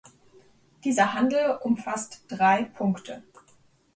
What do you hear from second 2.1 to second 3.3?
drei Punkte.